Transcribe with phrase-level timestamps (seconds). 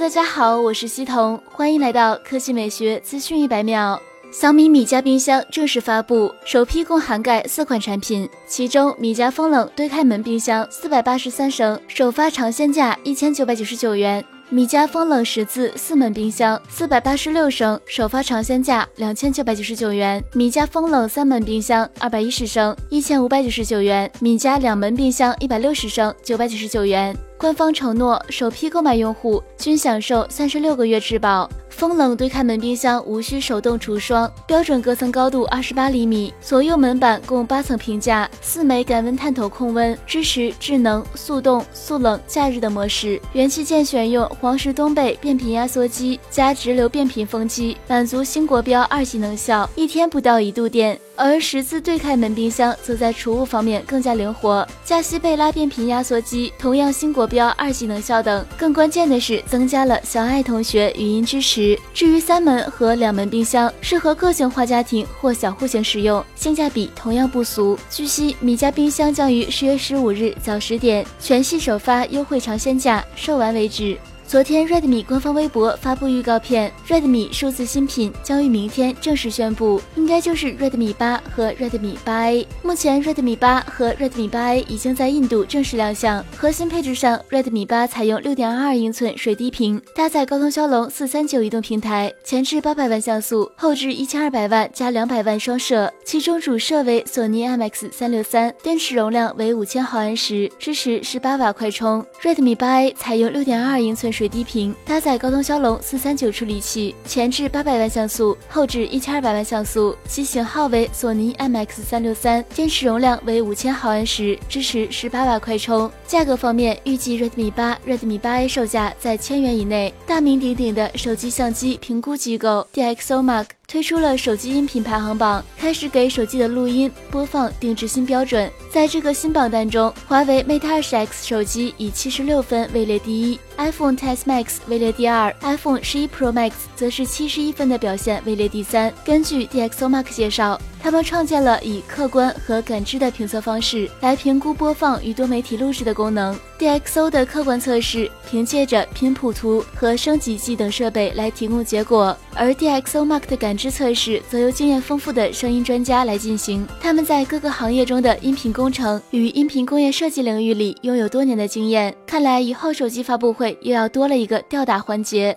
[0.00, 4.00] 大家好，我是西彤，欢迎来到科技美学资讯一百秒。
[4.32, 27.14] 小米米家冰箱正式发布，首批共涵盖四款产品，其中米家风冷堆开门冰箱四百八十三升，首发尝鲜价一千九百九十九元；米家风冷十字四门冰箱四百八十六升，首发尝鲜价两千九百九十九元；米家风冷三门冰箱二百一十升一千五百九十九元；米家两门冰箱一百六十升九百九十九元。
[27.40, 31.48] 官方承诺，首批购买用户均享受三十六个月质保。
[31.70, 43.18] 风冷对开门冰箱无需手动除霜，标准隔层高度二十八厘米，左右门板共八层评价，四枚感温探头控温，支持智能速冻、速冷、假日的模式。
[43.32, 51.00] 元器件选用黄石东贝变频压缩机加直流变频风机，满足新国标二级能效，一天不到一度电。
[51.22, 58.42] 而十字对开门冰箱则在储物方面更加灵活，加西贝拉变频压缩机，同样新国标二级能效等。
[58.56, 61.78] 更关键的是，增加了小爱同学语音支持。
[61.92, 67.78] 至于三门和两门冰箱，适合个性化家庭或小户型使用，性价比同样不俗。
[67.90, 73.98] 据悉，米家冰箱将于十月十五日早十点全系首发优惠尝鲜价，售完为止。
[74.30, 82.46] 昨天，Redmi 官方微博发布预告片，Redmi 数字新品将于明天正式宣布，应该就是 Redmi 八和 Redmi 八 A。
[82.62, 86.24] 目前，Redmi 八和 Redmi 八 A 已经在印度正式亮相。
[86.36, 102.06] 核心配置上，Redmi 八采用六点二二英寸水滴屏，搭载高通骁龙四三九移动平台，前置八百万像素，后置一千二百万加两百万双摄，其中主摄为索尼 IMX 三六三，电池容量为五千毫安时，支持十八瓦快充。
[102.22, 104.14] Redmi 八 A 采用六点二二英寸。
[104.20, 115.90] 水滴屏，搭载高通骁龙四三九处理器，前置八百万像素，后置一千二百万像素，其型号为索尼 MX 三六三，电池容量为五千毫安时，支持十八瓦快充。
[116.06, 119.94] 价格方面，预计 Redmi 八、Redmi 八 A 售价在千元以内。
[120.06, 123.46] 大名鼎鼎的手机相机评估机构 DxOMark。
[123.70, 128.50] 推出了手机音频排行榜，开始给手机的录音播放定制新标准。
[128.68, 138.92] 在这个新榜单中，华为 Mate 20X 手机以七十六分位列第一，iPhone X Max 位列第二，iPhone 十一 Pro Max 则是七十一分的表现位列第三。
[139.04, 140.60] 根据 DxOMark 介绍。
[140.82, 146.36] 他们创建了以客观和感知的评测方式来评估播放与多媒体录制的功能。
[146.58, 156.66] DxO 的客观测试凭借着频谱图和升级器等设备来提供结果，而 DxOMark 的感知测试则由经验丰富的声音专家来进行。
[156.80, 161.94] 他们在各个行业中的音频工程与音频工业设计领域里拥有多年的经验。
[162.06, 165.36] 看来以后手机发布会又要多了一个吊打环节。